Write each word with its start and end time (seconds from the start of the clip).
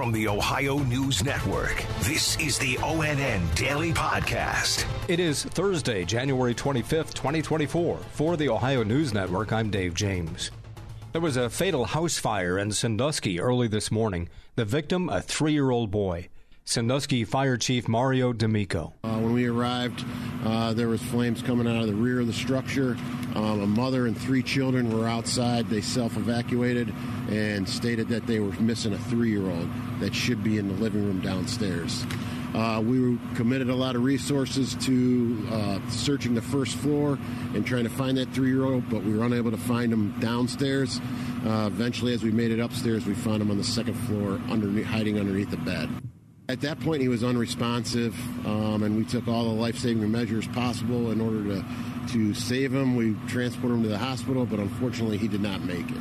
From 0.00 0.12
the 0.12 0.28
Ohio 0.28 0.78
News 0.78 1.22
Network, 1.22 1.84
this 2.00 2.38
is 2.38 2.58
the 2.58 2.76
ONN 2.76 3.54
Daily 3.54 3.92
Podcast. 3.92 4.86
It 5.08 5.20
is 5.20 5.44
Thursday, 5.44 6.06
January 6.06 6.54
25th, 6.54 7.12
2024. 7.12 7.98
For 8.12 8.38
the 8.38 8.48
Ohio 8.48 8.82
News 8.82 9.12
Network, 9.12 9.52
I'm 9.52 9.68
Dave 9.68 9.92
James. 9.92 10.52
There 11.12 11.20
was 11.20 11.36
a 11.36 11.50
fatal 11.50 11.84
house 11.84 12.16
fire 12.16 12.58
in 12.58 12.72
Sandusky 12.72 13.38
early 13.38 13.68
this 13.68 13.90
morning. 13.90 14.30
The 14.54 14.64
victim, 14.64 15.10
a 15.10 15.20
three 15.20 15.52
year 15.52 15.70
old 15.70 15.90
boy. 15.90 16.30
Sandusky 16.70 17.24
Fire 17.24 17.56
Chief 17.56 17.88
Mario 17.88 18.32
D'Amico. 18.32 18.94
Uh, 19.02 19.18
when 19.18 19.32
we 19.32 19.46
arrived, 19.46 20.04
uh, 20.44 20.72
there 20.72 20.86
was 20.86 21.02
flames 21.02 21.42
coming 21.42 21.66
out 21.66 21.82
of 21.82 21.88
the 21.88 21.94
rear 21.94 22.20
of 22.20 22.28
the 22.28 22.32
structure. 22.32 22.96
Um, 23.34 23.60
a 23.60 23.66
mother 23.66 24.06
and 24.06 24.16
three 24.16 24.40
children 24.40 24.96
were 24.96 25.08
outside. 25.08 25.68
They 25.68 25.80
self-evacuated 25.80 26.94
and 27.28 27.68
stated 27.68 28.06
that 28.10 28.28
they 28.28 28.38
were 28.38 28.52
missing 28.60 28.92
a 28.92 28.98
three-year-old 28.98 29.68
that 29.98 30.14
should 30.14 30.44
be 30.44 30.58
in 30.58 30.68
the 30.68 30.74
living 30.74 31.04
room 31.04 31.20
downstairs. 31.20 32.06
Uh, 32.54 32.80
we 32.80 33.18
committed 33.34 33.68
a 33.68 33.74
lot 33.74 33.96
of 33.96 34.04
resources 34.04 34.76
to 34.76 35.44
uh, 35.50 35.80
searching 35.88 36.34
the 36.36 36.42
first 36.42 36.76
floor 36.76 37.18
and 37.52 37.66
trying 37.66 37.82
to 37.82 37.90
find 37.90 38.16
that 38.16 38.32
three-year-old, 38.32 38.88
but 38.88 39.02
we 39.02 39.12
were 39.12 39.24
unable 39.24 39.50
to 39.50 39.56
find 39.56 39.92
him 39.92 40.16
downstairs. 40.20 41.00
Uh, 41.44 41.66
eventually, 41.66 42.14
as 42.14 42.22
we 42.22 42.30
made 42.30 42.52
it 42.52 42.60
upstairs, 42.60 43.06
we 43.06 43.14
found 43.14 43.42
him 43.42 43.50
on 43.50 43.58
the 43.58 43.64
second 43.64 43.94
floor, 43.94 44.38
hiding 44.84 45.18
underneath 45.18 45.50
the 45.50 45.56
bed. 45.56 45.90
At 46.50 46.62
that 46.62 46.80
point, 46.80 47.00
he 47.00 47.06
was 47.06 47.22
unresponsive, 47.22 48.12
um, 48.44 48.82
and 48.82 48.96
we 48.96 49.04
took 49.04 49.28
all 49.28 49.44
the 49.44 49.50
life-saving 49.50 50.10
measures 50.10 50.48
possible 50.48 51.12
in 51.12 51.20
order 51.20 51.44
to 51.44 51.64
to 52.08 52.34
save 52.34 52.74
him. 52.74 52.96
We 52.96 53.14
transported 53.28 53.76
him 53.76 53.82
to 53.84 53.88
the 53.88 53.98
hospital, 53.98 54.44
but 54.46 54.58
unfortunately, 54.58 55.16
he 55.16 55.28
did 55.28 55.42
not 55.42 55.60
make 55.62 55.88
it. 55.88 55.96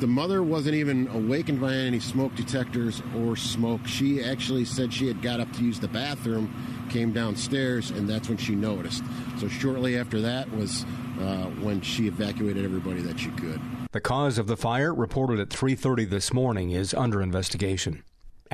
The 0.00 0.08
mother 0.08 0.42
wasn't 0.42 0.74
even 0.74 1.06
awakened 1.06 1.60
by 1.60 1.74
any 1.74 2.00
smoke 2.00 2.34
detectors 2.34 3.04
or 3.16 3.36
smoke. 3.36 3.86
She 3.86 4.20
actually 4.20 4.64
said 4.64 4.92
she 4.92 5.06
had 5.06 5.22
got 5.22 5.38
up 5.38 5.52
to 5.52 5.62
use 5.62 5.78
the 5.78 5.86
bathroom, 5.86 6.52
came 6.90 7.12
downstairs, 7.12 7.92
and 7.92 8.08
that's 8.08 8.28
when 8.28 8.36
she 8.36 8.56
noticed. 8.56 9.04
So 9.38 9.46
shortly 9.46 9.96
after 9.96 10.20
that 10.22 10.50
was 10.56 10.84
uh, 11.20 11.44
when 11.62 11.80
she 11.82 12.08
evacuated 12.08 12.64
everybody 12.64 13.00
that 13.02 13.20
she 13.20 13.30
could. 13.30 13.60
The 13.92 14.00
cause 14.00 14.38
of 14.38 14.48
the 14.48 14.56
fire, 14.56 14.92
reported 14.92 15.38
at 15.38 15.50
3:30 15.50 16.10
this 16.10 16.32
morning, 16.32 16.72
is 16.72 16.92
under 16.94 17.22
investigation. 17.22 18.02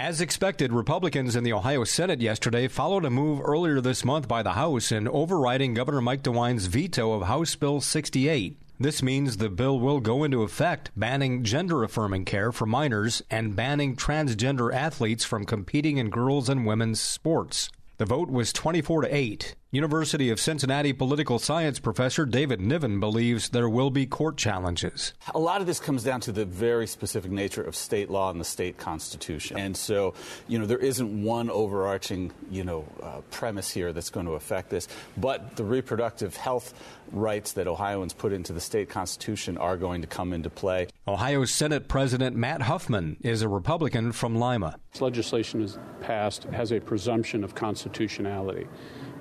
As 0.02 0.22
expected, 0.22 0.72
Republicans 0.72 1.36
in 1.36 1.44
the 1.44 1.52
Ohio 1.52 1.84
Senate 1.84 2.22
yesterday 2.22 2.68
followed 2.68 3.04
a 3.04 3.10
move 3.10 3.38
earlier 3.44 3.82
this 3.82 4.02
month 4.02 4.26
by 4.26 4.42
the 4.42 4.52
House 4.52 4.90
in 4.90 5.06
overriding 5.06 5.74
Governor 5.74 6.00
Mike 6.00 6.22
DeWine's 6.22 6.68
veto 6.68 7.12
of 7.12 7.28
House 7.28 7.54
Bill 7.54 7.82
68. 7.82 8.56
This 8.78 9.02
means 9.02 9.36
the 9.36 9.50
bill 9.50 9.78
will 9.78 10.00
go 10.00 10.24
into 10.24 10.42
effect, 10.42 10.90
banning 10.96 11.44
gender 11.44 11.84
affirming 11.84 12.24
care 12.24 12.50
for 12.50 12.64
minors 12.64 13.22
and 13.30 13.54
banning 13.54 13.94
transgender 13.94 14.72
athletes 14.72 15.26
from 15.26 15.44
competing 15.44 15.98
in 15.98 16.08
girls 16.08 16.48
and 16.48 16.64
women's 16.64 16.98
sports. 16.98 17.68
The 17.98 18.06
vote 18.06 18.30
was 18.30 18.54
24 18.54 19.02
to 19.02 19.14
8. 19.14 19.54
University 19.72 20.30
of 20.30 20.40
Cincinnati 20.40 20.92
political 20.92 21.38
science 21.38 21.78
professor 21.78 22.26
David 22.26 22.60
Niven 22.60 22.98
believes 22.98 23.50
there 23.50 23.68
will 23.68 23.90
be 23.90 24.04
court 24.04 24.36
challenges. 24.36 25.14
A 25.32 25.38
lot 25.38 25.60
of 25.60 25.68
this 25.68 25.78
comes 25.78 26.02
down 26.02 26.20
to 26.22 26.32
the 26.32 26.44
very 26.44 26.88
specific 26.88 27.30
nature 27.30 27.62
of 27.62 27.76
state 27.76 28.10
law 28.10 28.32
and 28.32 28.40
the 28.40 28.44
state 28.44 28.78
constitution. 28.78 29.56
And 29.56 29.76
so, 29.76 30.14
you 30.48 30.58
know, 30.58 30.66
there 30.66 30.78
isn't 30.78 31.22
one 31.22 31.50
overarching, 31.50 32.32
you 32.50 32.64
know, 32.64 32.84
uh, 33.00 33.20
premise 33.30 33.70
here 33.70 33.92
that's 33.92 34.10
going 34.10 34.26
to 34.26 34.32
affect 34.32 34.70
this, 34.70 34.88
but 35.16 35.54
the 35.54 35.62
reproductive 35.62 36.34
health 36.34 36.74
rights 37.12 37.52
that 37.52 37.68
Ohioans 37.68 38.12
put 38.12 38.32
into 38.32 38.52
the 38.52 38.60
state 38.60 38.88
constitution 38.88 39.56
are 39.56 39.76
going 39.76 40.00
to 40.00 40.08
come 40.08 40.32
into 40.32 40.50
play. 40.50 40.88
Ohio 41.06 41.44
Senate 41.44 41.86
President 41.86 42.34
Matt 42.34 42.62
Huffman 42.62 43.18
is 43.20 43.42
a 43.42 43.48
Republican 43.48 44.10
from 44.10 44.34
Lima. 44.34 44.80
This 44.90 45.00
legislation 45.00 45.62
is 45.62 45.78
passed 46.00 46.42
has 46.44 46.72
a 46.72 46.80
presumption 46.80 47.44
of 47.44 47.54
constitutionality. 47.54 48.66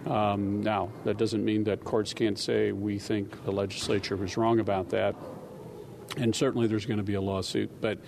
Um, 0.05 0.63
now, 0.63 0.89
that 1.03 1.17
doesn't 1.17 1.43
mean 1.43 1.63
that 1.65 1.83
courts 1.83 2.13
can't 2.13 2.39
say 2.39 2.71
we 2.71 2.99
think 2.99 3.43
the 3.43 3.51
legislature 3.51 4.15
was 4.15 4.37
wrong 4.37 4.59
about 4.59 4.89
that. 4.89 5.15
And 6.17 6.35
certainly 6.35 6.67
there's 6.67 6.85
going 6.85 6.97
to 6.97 7.03
be 7.03 7.13
a 7.13 7.21
lawsuit, 7.21 7.69
but 7.81 7.99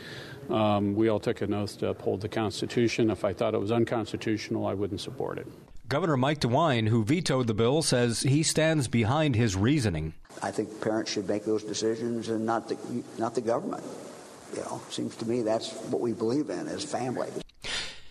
um, 0.49 0.95
we 0.95 1.09
all 1.09 1.19
took 1.19 1.41
an 1.41 1.53
oath 1.53 1.77
to 1.79 1.89
uphold 1.89 2.21
the 2.21 2.29
Constitution. 2.29 3.11
If 3.11 3.23
I 3.23 3.33
thought 3.33 3.53
it 3.53 3.59
was 3.59 3.71
unconstitutional, 3.71 4.65
I 4.65 4.73
wouldn't 4.73 5.01
support 5.01 5.37
it. 5.37 5.47
Governor 5.87 6.17
Mike 6.17 6.39
DeWine, 6.39 6.87
who 6.87 7.03
vetoed 7.03 7.47
the 7.47 7.53
bill, 7.53 7.81
says 7.81 8.21
he 8.21 8.43
stands 8.43 8.87
behind 8.87 9.35
his 9.35 9.55
reasoning. 9.55 10.13
I 10.41 10.49
think 10.49 10.81
parents 10.81 11.11
should 11.11 11.27
make 11.27 11.43
those 11.43 11.63
decisions 11.63 12.29
and 12.29 12.45
not 12.45 12.69
the, 12.69 12.77
not 13.17 13.35
the 13.35 13.41
government. 13.41 13.83
You 14.55 14.61
know, 14.61 14.81
seems 14.89 15.15
to 15.17 15.27
me 15.27 15.41
that's 15.41 15.71
what 15.89 16.01
we 16.01 16.13
believe 16.13 16.49
in 16.49 16.67
as 16.67 16.83
families. 16.83 17.41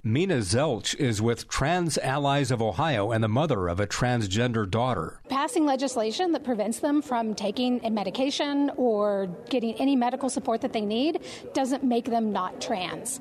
Mina 0.03 0.37
Zelch 0.39 0.95
is 0.97 1.21
with 1.21 1.47
Trans 1.47 1.99
Allies 1.99 2.51
of 2.51 2.63
Ohio 2.63 3.13
and 3.13 3.23
the 3.23 3.29
mother 3.29 3.69
of 3.69 3.81
a 3.81 3.87
transgender 3.87 4.69
daughter. 4.69 5.21
Passing 5.29 5.67
legislation 5.67 6.33
that 6.33 6.43
prevents 6.43 6.81
them 6.81 7.03
from 7.03 7.35
taking 7.35 7.85
a 7.85 7.91
medication 7.91 8.71
or 8.77 9.29
getting 9.51 9.75
any 9.75 9.97
medical 9.97 10.31
support 10.31 10.63
that 10.63 10.73
they 10.73 10.81
need 10.81 11.21
doesn't 11.53 11.85
make 11.85 12.07
them 12.07 12.33
not 12.33 12.61
trans 12.61 13.21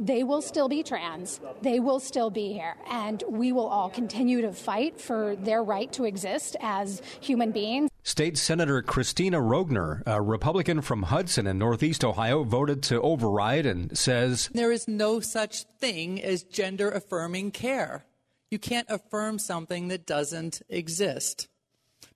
they 0.00 0.24
will 0.24 0.42
still 0.42 0.68
be 0.68 0.82
trans. 0.82 1.40
They 1.60 1.78
will 1.78 2.00
still 2.00 2.30
be 2.30 2.52
here. 2.52 2.74
And 2.90 3.22
we 3.28 3.52
will 3.52 3.68
all 3.68 3.88
continue 3.88 4.40
to 4.40 4.52
fight 4.52 5.00
for 5.00 5.36
their 5.36 5.62
right 5.62 5.92
to 5.92 6.04
exist 6.04 6.56
as 6.60 7.00
human 7.20 7.52
beings. 7.52 7.91
State 8.04 8.36
Senator 8.36 8.82
Kristina 8.82 9.40
Roegner, 9.40 10.02
a 10.06 10.20
Republican 10.20 10.80
from 10.80 11.04
Hudson 11.04 11.46
in 11.46 11.56
Northeast 11.56 12.04
Ohio, 12.04 12.42
voted 12.42 12.82
to 12.84 13.00
override 13.00 13.64
and 13.64 13.96
says 13.96 14.50
There 14.52 14.72
is 14.72 14.88
no 14.88 15.20
such 15.20 15.64
thing 15.78 16.20
as 16.20 16.42
gender 16.42 16.90
affirming 16.90 17.52
care. 17.52 18.04
You 18.50 18.58
can't 18.58 18.90
affirm 18.90 19.38
something 19.38 19.86
that 19.88 20.04
doesn't 20.04 20.62
exist. 20.68 21.48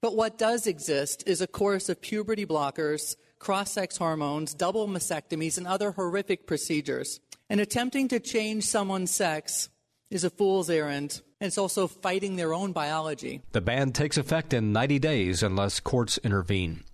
But 0.01 0.17
what 0.17 0.37
does 0.37 0.67
exist 0.67 1.23
is 1.25 1.41
a 1.41 1.47
course 1.47 1.89
of 1.89 2.03
puberty 2.03 2.45
blockers, 2.45 3.15
cross 3.39 3.71
sex 3.71 3.97
hormones, 3.97 4.55
double 4.55 4.89
mastectomies, 4.89 5.57
and 5.57 5.69
other 5.69 5.93
horrific 5.93 6.49
procedures. 6.49 7.21
And 7.49 7.61
attempting 7.61 8.09
to 8.09 8.19
change 8.19 8.65
someone's 8.65 9.13
sex 9.13 9.69
is 10.11 10.25
a 10.25 10.31
fool's 10.31 10.69
errand, 10.69 11.23
and 11.41 11.49
it's 11.49 11.59
also 11.59 11.87
fighting 11.87 12.37
their 12.37 12.55
own 12.55 12.73
biology. 12.73 13.43
The 13.53 13.61
ban 13.61 13.93
takes 13.93 14.17
effect 14.17 14.55
in 14.55 14.73
90 14.73 14.99
days 14.99 15.43
unless 15.43 15.81
courts 15.81 16.19
intervene. 16.25 16.85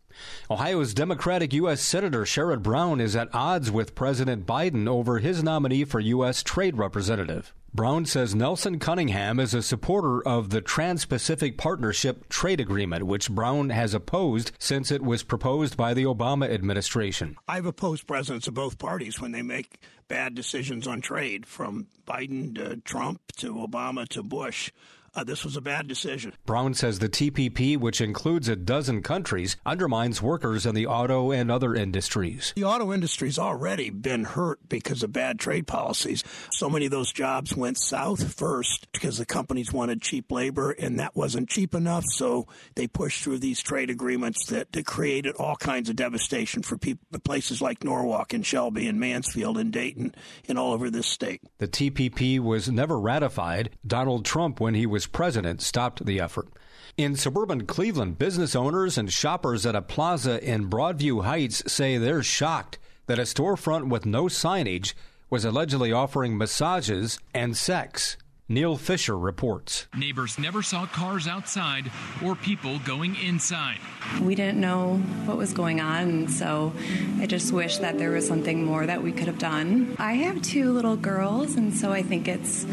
Ohio's 0.50 0.94
Democratic 0.94 1.52
U.S. 1.54 1.80
Senator 1.80 2.22
Sherrod 2.22 2.62
Brown 2.62 3.00
is 3.00 3.16
at 3.16 3.32
odds 3.32 3.70
with 3.70 3.94
President 3.94 4.46
Biden 4.46 4.88
over 4.88 5.18
his 5.20 5.42
nominee 5.42 5.84
for 5.84 6.00
U.S. 6.00 6.42
Trade 6.42 6.76
Representative. 6.76 7.54
Brown 7.74 8.04
says 8.04 8.34
Nelson 8.34 8.78
Cunningham 8.78 9.40
is 9.40 9.54
a 9.54 9.62
supporter 9.62 10.22
of 10.28 10.50
the 10.50 10.60
Trans 10.60 11.06
Pacific 11.06 11.56
Partnership 11.56 12.28
Trade 12.28 12.60
Agreement, 12.60 13.06
which 13.06 13.30
Brown 13.30 13.70
has 13.70 13.94
opposed 13.94 14.52
since 14.58 14.90
it 14.90 15.00
was 15.00 15.22
proposed 15.22 15.74
by 15.74 15.94
the 15.94 16.04
Obama 16.04 16.52
administration. 16.52 17.34
I've 17.48 17.64
opposed 17.64 18.06
presidents 18.06 18.46
of 18.46 18.52
both 18.52 18.78
parties 18.78 19.22
when 19.22 19.32
they 19.32 19.40
make 19.40 19.78
bad 20.06 20.34
decisions 20.34 20.86
on 20.86 21.00
trade, 21.00 21.46
from 21.46 21.86
Biden 22.06 22.54
to 22.56 22.76
Trump 22.76 23.22
to 23.38 23.54
Obama 23.54 24.06
to 24.08 24.22
Bush. 24.22 24.70
Uh, 25.14 25.22
this 25.22 25.44
was 25.44 25.58
a 25.58 25.60
bad 25.60 25.86
decision. 25.86 26.32
Brown 26.46 26.72
says 26.72 26.98
the 26.98 27.08
TPP, 27.08 27.76
which 27.76 28.00
includes 28.00 28.48
a 28.48 28.56
dozen 28.56 29.02
countries, 29.02 29.58
undermines 29.66 30.22
workers 30.22 30.64
in 30.64 30.74
the 30.74 30.86
auto 30.86 31.30
and 31.30 31.50
other 31.50 31.74
industries. 31.74 32.54
The 32.56 32.64
auto 32.64 32.94
industry's 32.94 33.38
already 33.38 33.90
been 33.90 34.24
hurt 34.24 34.60
because 34.70 35.02
of 35.02 35.12
bad 35.12 35.38
trade 35.38 35.66
policies. 35.66 36.24
So 36.50 36.70
many 36.70 36.86
of 36.86 36.92
those 36.92 37.12
jobs 37.12 37.54
went 37.62 37.78
south 37.78 38.34
first 38.34 38.90
because 38.90 39.18
the 39.18 39.24
companies 39.24 39.72
wanted 39.72 40.02
cheap 40.02 40.32
labor 40.32 40.72
and 40.72 40.98
that 40.98 41.14
wasn't 41.14 41.48
cheap 41.48 41.76
enough. 41.76 42.02
So 42.08 42.48
they 42.74 42.88
pushed 42.88 43.22
through 43.22 43.38
these 43.38 43.62
trade 43.62 43.88
agreements 43.88 44.46
that, 44.46 44.72
that 44.72 44.84
created 44.84 45.36
all 45.36 45.54
kinds 45.54 45.88
of 45.88 45.94
devastation 45.94 46.62
for 46.62 46.76
people, 46.76 47.20
places 47.20 47.62
like 47.62 47.84
Norwalk 47.84 48.32
and 48.32 48.44
Shelby 48.44 48.88
and 48.88 48.98
Mansfield 48.98 49.58
and 49.58 49.72
Dayton 49.72 50.12
and 50.48 50.58
all 50.58 50.72
over 50.72 50.90
this 50.90 51.06
state. 51.06 51.40
The 51.58 51.68
TPP 51.68 52.40
was 52.40 52.68
never 52.68 52.98
ratified. 52.98 53.70
Donald 53.86 54.24
Trump, 54.24 54.58
when 54.58 54.74
he 54.74 54.84
was 54.84 55.06
president 55.06 55.62
stopped 55.62 56.04
the 56.04 56.18
effort. 56.18 56.48
In 56.96 57.14
suburban 57.14 57.66
Cleveland, 57.66 58.18
business 58.18 58.56
owners 58.56 58.98
and 58.98 59.12
shoppers 59.12 59.64
at 59.64 59.76
a 59.76 59.82
plaza 59.82 60.42
in 60.44 60.68
Broadview 60.68 61.22
Heights 61.22 61.62
say 61.72 61.96
they're 61.96 62.24
shocked 62.24 62.80
that 63.06 63.20
a 63.20 63.22
storefront 63.22 63.88
with 63.88 64.04
no 64.04 64.24
signage 64.24 64.94
was 65.32 65.46
allegedly 65.46 65.90
offering 65.90 66.36
massages 66.36 67.18
and 67.32 67.56
sex. 67.56 68.18
Neil 68.50 68.76
Fisher 68.76 69.16
reports. 69.16 69.86
Neighbors 69.96 70.38
never 70.38 70.62
saw 70.62 70.84
cars 70.84 71.26
outside 71.26 71.90
or 72.22 72.34
people 72.34 72.78
going 72.80 73.16
inside. 73.16 73.78
We 74.20 74.34
didn't 74.34 74.60
know 74.60 74.98
what 75.24 75.38
was 75.38 75.54
going 75.54 75.80
on, 75.80 76.28
so 76.28 76.74
I 77.18 77.24
just 77.24 77.50
wish 77.50 77.78
that 77.78 77.96
there 77.96 78.10
was 78.10 78.28
something 78.28 78.62
more 78.62 78.84
that 78.84 79.02
we 79.02 79.10
could 79.10 79.26
have 79.26 79.38
done. 79.38 79.96
I 79.98 80.12
have 80.12 80.42
two 80.42 80.70
little 80.70 80.96
girls, 80.96 81.56
and 81.56 81.72
so 81.72 81.92
I 81.92 82.02
think 82.02 82.28
it's 82.28 82.64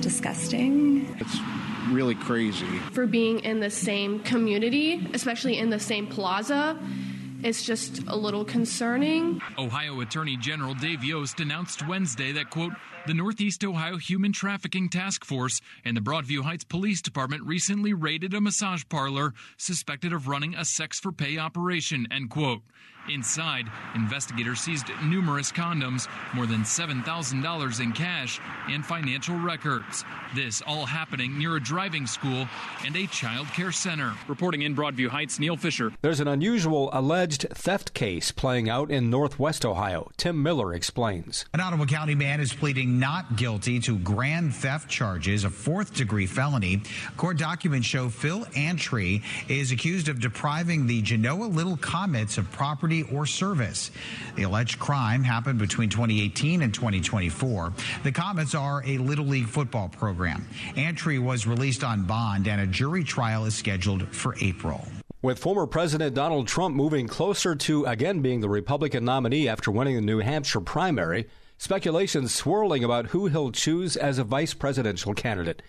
disgusting. 0.00 1.06
It's 1.20 1.36
really 1.92 2.16
crazy. 2.16 2.66
For 2.90 3.06
being 3.06 3.38
in 3.44 3.60
the 3.60 3.70
same 3.70 4.18
community, 4.24 5.08
especially 5.14 5.56
in 5.56 5.70
the 5.70 5.78
same 5.78 6.08
plaza, 6.08 6.76
it's 7.42 7.62
just 7.62 8.02
a 8.08 8.16
little 8.16 8.44
concerning. 8.44 9.40
Ohio 9.58 10.00
Attorney 10.00 10.36
General 10.36 10.74
Dave 10.74 11.04
Yost 11.04 11.40
announced 11.40 11.86
Wednesday 11.86 12.32
that, 12.32 12.50
quote, 12.50 12.72
the 13.08 13.14
Northeast 13.14 13.64
Ohio 13.64 13.96
Human 13.96 14.32
Trafficking 14.32 14.90
Task 14.90 15.24
Force 15.24 15.62
and 15.82 15.96
the 15.96 16.00
Broadview 16.02 16.42
Heights 16.42 16.64
Police 16.64 17.00
Department 17.00 17.42
recently 17.42 17.94
raided 17.94 18.34
a 18.34 18.40
massage 18.42 18.82
parlor 18.90 19.32
suspected 19.56 20.12
of 20.12 20.28
running 20.28 20.54
a 20.54 20.66
sex 20.66 21.00
for 21.00 21.10
pay 21.10 21.38
operation, 21.38 22.06
end 22.10 22.28
quote. 22.28 22.60
Inside, 23.08 23.70
investigators 23.94 24.60
seized 24.60 24.90
numerous 25.02 25.50
condoms, 25.50 26.06
more 26.34 26.46
than 26.46 26.60
$7,000 26.60 27.80
in 27.80 27.92
cash, 27.92 28.38
and 28.68 28.84
financial 28.84 29.36
records. 29.36 30.04
This 30.34 30.60
all 30.66 30.84
happening 30.84 31.38
near 31.38 31.56
a 31.56 31.60
driving 31.60 32.06
school 32.06 32.46
and 32.84 32.94
a 32.96 33.06
child 33.06 33.46
care 33.48 33.72
center. 33.72 34.12
Reporting 34.26 34.62
in 34.62 34.76
Broadview 34.76 35.08
Heights, 35.08 35.38
Neil 35.38 35.56
Fisher. 35.56 35.90
There's 36.02 36.20
an 36.20 36.28
unusual 36.28 36.90
alleged 36.92 37.46
theft 37.50 37.94
case 37.94 38.30
playing 38.30 38.68
out 38.68 38.90
in 38.90 39.08
northwest 39.08 39.64
Ohio. 39.64 40.10
Tim 40.18 40.42
Miller 40.42 40.74
explains. 40.74 41.46
An 41.54 41.60
Ottawa 41.60 41.86
County 41.86 42.14
man 42.14 42.40
is 42.40 42.52
pleading 42.52 42.97
not 42.98 43.36
guilty 43.36 43.78
to 43.80 43.98
grand 43.98 44.54
theft 44.54 44.88
charges, 44.88 45.44
a 45.44 45.50
fourth 45.50 45.94
degree 45.94 46.26
felony. 46.26 46.82
Court 47.16 47.38
documents 47.38 47.86
show 47.86 48.08
Phil 48.08 48.44
Antry 48.56 49.22
is 49.48 49.72
accused 49.72 50.08
of 50.08 50.20
depriving 50.20 50.86
the 50.86 51.02
Genoa 51.02 51.44
Little 51.44 51.76
Comets 51.76 52.38
of 52.38 52.50
property 52.50 53.04
or 53.04 53.26
service. 53.26 53.90
The 54.36 54.42
alleged 54.42 54.78
crime 54.78 55.22
happened 55.22 55.58
between 55.58 55.88
2018 55.88 56.62
and 56.62 56.74
2024. 56.74 57.72
The 58.02 58.12
Comets 58.12 58.54
are 58.54 58.82
a 58.84 58.98
Little 58.98 59.26
League 59.26 59.48
football 59.48 59.88
program. 59.88 60.46
Antry 60.74 61.18
was 61.18 61.46
released 61.46 61.84
on 61.84 62.04
bond, 62.04 62.48
and 62.48 62.60
a 62.60 62.66
jury 62.66 63.04
trial 63.04 63.44
is 63.44 63.54
scheduled 63.54 64.08
for 64.08 64.34
April. 64.40 64.86
With 65.20 65.40
former 65.40 65.66
President 65.66 66.14
Donald 66.14 66.46
Trump 66.46 66.76
moving 66.76 67.08
closer 67.08 67.56
to 67.56 67.84
again 67.86 68.22
being 68.22 68.40
the 68.40 68.48
Republican 68.48 69.04
nominee 69.04 69.48
after 69.48 69.72
winning 69.72 69.96
the 69.96 70.00
New 70.00 70.20
Hampshire 70.20 70.60
primary, 70.60 71.26
speculation 71.58 72.28
swirling 72.28 72.84
about 72.84 73.06
who 73.06 73.26
he'll 73.26 73.50
choose 73.50 73.96
as 73.96 74.16
a 74.16 74.24
vice 74.24 74.54
presidential 74.54 75.12
candidate. 75.12 75.60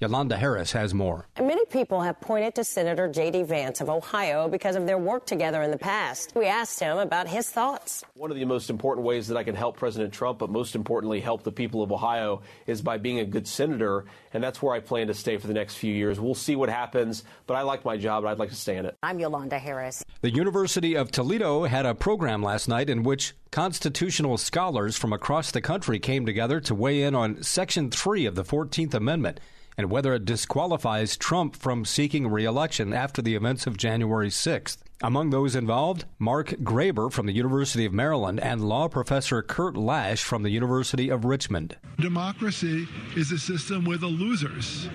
Yolanda 0.00 0.36
Harris 0.36 0.70
has 0.70 0.94
more. 0.94 1.26
Many 1.40 1.66
people 1.66 2.02
have 2.02 2.20
pointed 2.20 2.54
to 2.54 2.62
Senator 2.62 3.08
J.D. 3.08 3.42
Vance 3.42 3.80
of 3.80 3.90
Ohio 3.90 4.48
because 4.48 4.76
of 4.76 4.86
their 4.86 4.96
work 4.96 5.26
together 5.26 5.60
in 5.62 5.72
the 5.72 5.76
past. 5.76 6.32
We 6.36 6.46
asked 6.46 6.78
him 6.78 6.98
about 6.98 7.26
his 7.26 7.50
thoughts. 7.50 8.04
One 8.14 8.30
of 8.30 8.36
the 8.36 8.44
most 8.44 8.70
important 8.70 9.04
ways 9.04 9.26
that 9.26 9.36
I 9.36 9.42
can 9.42 9.56
help 9.56 9.76
President 9.76 10.14
Trump, 10.14 10.38
but 10.38 10.50
most 10.50 10.76
importantly, 10.76 11.18
help 11.18 11.42
the 11.42 11.50
people 11.50 11.82
of 11.82 11.90
Ohio, 11.90 12.42
is 12.68 12.80
by 12.80 12.98
being 12.98 13.18
a 13.18 13.24
good 13.24 13.48
senator. 13.48 14.04
And 14.32 14.40
that's 14.40 14.62
where 14.62 14.72
I 14.72 14.78
plan 14.78 15.08
to 15.08 15.14
stay 15.14 15.36
for 15.36 15.48
the 15.48 15.52
next 15.52 15.74
few 15.74 15.92
years. 15.92 16.20
We'll 16.20 16.36
see 16.36 16.54
what 16.54 16.68
happens, 16.68 17.24
but 17.48 17.54
I 17.54 17.62
like 17.62 17.84
my 17.84 17.96
job 17.96 18.22
and 18.22 18.30
I'd 18.30 18.38
like 18.38 18.50
to 18.50 18.54
stay 18.54 18.76
in 18.76 18.86
it. 18.86 18.96
I'm 19.02 19.18
Yolanda 19.18 19.58
Harris. 19.58 20.04
The 20.20 20.30
University 20.30 20.94
of 20.94 21.10
Toledo 21.10 21.64
had 21.64 21.86
a 21.86 21.94
program 21.96 22.40
last 22.40 22.68
night 22.68 22.88
in 22.88 23.02
which 23.02 23.34
constitutional 23.50 24.38
scholars 24.38 24.96
from 24.96 25.12
across 25.12 25.50
the 25.50 25.60
country 25.60 25.98
came 25.98 26.24
together 26.24 26.60
to 26.60 26.74
weigh 26.76 27.02
in 27.02 27.16
on 27.16 27.42
Section 27.42 27.90
3 27.90 28.26
of 28.26 28.36
the 28.36 28.44
14th 28.44 28.94
Amendment 28.94 29.40
and 29.78 29.90
whether 29.90 30.12
it 30.12 30.24
disqualifies 30.24 31.16
Trump 31.16 31.54
from 31.54 31.84
seeking 31.84 32.26
reelection 32.26 32.92
after 32.92 33.22
the 33.22 33.36
events 33.36 33.66
of 33.66 33.76
January 33.76 34.28
6th. 34.28 34.78
Among 35.00 35.30
those 35.30 35.54
involved, 35.54 36.04
Mark 36.18 36.48
Graber 36.48 37.12
from 37.12 37.26
the 37.26 37.32
University 37.32 37.84
of 37.84 37.92
Maryland 37.92 38.40
and 38.40 38.68
law 38.68 38.88
professor 38.88 39.40
Kurt 39.40 39.76
Lash 39.76 40.24
from 40.24 40.42
the 40.42 40.50
University 40.50 41.08
of 41.08 41.24
Richmond. 41.24 41.76
Democracy 42.00 42.88
is 43.16 43.30
a 43.30 43.38
system 43.38 43.84
where 43.84 43.96
the 43.96 44.08
losers 44.08 44.88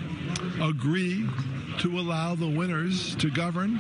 agree 0.62 1.25
to 1.79 1.97
allow 1.97 2.36
the 2.36 2.47
winners 2.47 3.15
to 3.15 3.31
govern. 3.31 3.79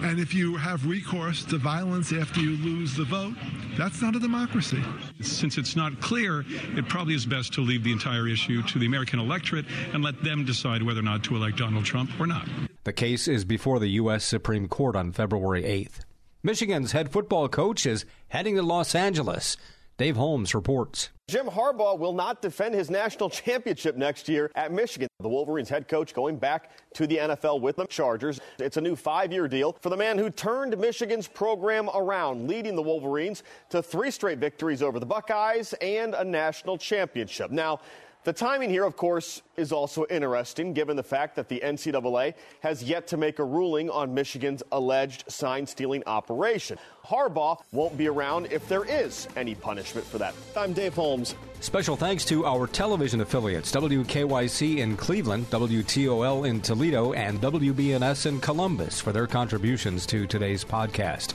And 0.00 0.18
if 0.18 0.34
you 0.34 0.56
have 0.56 0.86
recourse 0.86 1.44
to 1.44 1.58
violence 1.58 2.12
after 2.12 2.40
you 2.40 2.56
lose 2.56 2.96
the 2.96 3.04
vote, 3.04 3.34
that's 3.76 4.00
not 4.00 4.16
a 4.16 4.18
democracy. 4.18 4.82
Since 5.22 5.58
it's 5.58 5.76
not 5.76 6.00
clear, 6.00 6.44
it 6.76 6.88
probably 6.88 7.14
is 7.14 7.26
best 7.26 7.52
to 7.54 7.60
leave 7.60 7.84
the 7.84 7.92
entire 7.92 8.28
issue 8.28 8.62
to 8.62 8.78
the 8.78 8.86
American 8.86 9.18
electorate 9.18 9.66
and 9.92 10.02
let 10.02 10.22
them 10.22 10.44
decide 10.44 10.82
whether 10.82 11.00
or 11.00 11.04
not 11.04 11.24
to 11.24 11.36
elect 11.36 11.58
Donald 11.58 11.84
Trump 11.84 12.10
or 12.20 12.26
not. 12.26 12.48
The 12.84 12.92
case 12.92 13.28
is 13.28 13.44
before 13.44 13.78
the 13.78 13.88
U.S. 13.88 14.24
Supreme 14.24 14.68
Court 14.68 14.96
on 14.96 15.12
February 15.12 15.62
8th. 15.62 16.00
Michigan's 16.42 16.92
head 16.92 17.10
football 17.10 17.48
coach 17.48 17.86
is 17.86 18.04
heading 18.28 18.56
to 18.56 18.62
Los 18.62 18.94
Angeles. 18.94 19.56
Dave 19.96 20.16
Holmes 20.16 20.54
reports. 20.54 21.10
Jim 21.32 21.46
Harbaugh 21.46 21.98
will 21.98 22.12
not 22.12 22.42
defend 22.42 22.74
his 22.74 22.90
national 22.90 23.30
championship 23.30 23.96
next 23.96 24.28
year 24.28 24.50
at 24.54 24.70
Michigan. 24.70 25.08
The 25.18 25.30
Wolverines 25.30 25.70
head 25.70 25.88
coach 25.88 26.12
going 26.12 26.36
back 26.36 26.72
to 26.92 27.06
the 27.06 27.16
NFL 27.16 27.62
with 27.62 27.76
the 27.76 27.86
Chargers. 27.86 28.38
It's 28.58 28.76
a 28.76 28.82
new 28.82 28.94
five 28.94 29.32
year 29.32 29.48
deal 29.48 29.74
for 29.80 29.88
the 29.88 29.96
man 29.96 30.18
who 30.18 30.28
turned 30.28 30.76
Michigan's 30.76 31.26
program 31.26 31.88
around, 31.94 32.48
leading 32.48 32.76
the 32.76 32.82
Wolverines 32.82 33.44
to 33.70 33.82
three 33.82 34.10
straight 34.10 34.40
victories 34.40 34.82
over 34.82 35.00
the 35.00 35.06
Buckeyes 35.06 35.72
and 35.80 36.12
a 36.14 36.22
national 36.22 36.76
championship. 36.76 37.50
Now, 37.50 37.80
the 38.24 38.32
timing 38.32 38.70
here, 38.70 38.84
of 38.84 38.96
course, 38.96 39.42
is 39.56 39.72
also 39.72 40.06
interesting 40.08 40.72
given 40.72 40.96
the 40.96 41.02
fact 41.02 41.36
that 41.36 41.48
the 41.48 41.60
NCAA 41.64 42.34
has 42.60 42.82
yet 42.82 43.06
to 43.08 43.16
make 43.16 43.38
a 43.38 43.44
ruling 43.44 43.90
on 43.90 44.14
Michigan's 44.14 44.62
alleged 44.72 45.24
sign 45.30 45.66
stealing 45.66 46.02
operation. 46.06 46.78
Harbaugh 47.04 47.60
won't 47.72 47.96
be 47.96 48.08
around 48.08 48.46
if 48.52 48.68
there 48.68 48.84
is 48.84 49.26
any 49.36 49.54
punishment 49.54 50.06
for 50.06 50.18
that. 50.18 50.34
I'm 50.56 50.72
Dave 50.72 50.94
Holmes. 50.94 51.34
Special 51.60 51.96
thanks 51.96 52.24
to 52.26 52.44
our 52.46 52.66
television 52.66 53.20
affiliates 53.20 53.72
WKYC 53.72 54.78
in 54.78 54.96
Cleveland, 54.96 55.46
WTOL 55.50 56.48
in 56.48 56.60
Toledo, 56.60 57.12
and 57.12 57.40
WBNS 57.40 58.26
in 58.26 58.40
Columbus 58.40 59.00
for 59.00 59.12
their 59.12 59.26
contributions 59.26 60.06
to 60.06 60.26
today's 60.26 60.64
podcast. 60.64 61.34